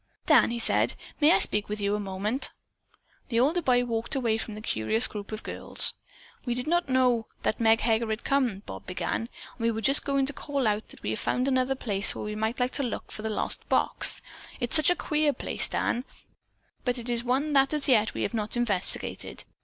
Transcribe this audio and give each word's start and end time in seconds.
"Dan," 0.25 0.49
he 0.49 0.57
said, 0.57 0.95
"may 1.19 1.31
I 1.31 1.37
speak 1.37 1.69
with 1.69 1.79
you 1.79 1.93
a 1.93 1.99
moment?" 1.99 2.51
The 3.29 3.39
older 3.39 3.61
boy 3.61 3.85
walked 3.85 4.15
away 4.15 4.35
from 4.39 4.55
the 4.55 4.59
curious 4.61 5.05
group 5.05 5.31
of 5.31 5.43
girls. 5.43 5.93
"We 6.43 6.55
did 6.55 6.65
not 6.65 6.89
know 6.89 7.27
that 7.43 7.59
Meg 7.59 7.81
Heger 7.81 8.09
had 8.09 8.23
come," 8.23 8.63
Bob 8.65 8.87
began, 8.87 9.29
"and 9.29 9.29
we 9.59 9.69
were 9.69 9.79
just 9.79 10.03
going 10.03 10.25
to 10.25 10.33
call 10.33 10.65
out 10.65 10.87
that 10.87 11.03
we 11.03 11.11
had 11.11 11.19
found 11.19 11.47
another 11.47 11.75
place 11.75 12.15
where 12.15 12.25
we 12.25 12.33
would 12.33 12.59
like 12.59 12.71
to 12.71 12.81
look 12.81 13.11
for 13.11 13.21
the 13.21 13.29
lost 13.29 13.69
box. 13.69 14.23
It's 14.59 14.75
such 14.75 14.89
a 14.89 14.95
queer 14.95 15.33
place, 15.33 15.67
Dan, 15.67 16.03
but 16.83 16.97
it 16.97 17.07
is 17.07 17.23
one 17.23 17.53
that 17.53 17.71
as 17.71 17.87
yet 17.87 18.15
we 18.15 18.23
have 18.23 18.33
not 18.33 18.57
investigated. 18.57 19.43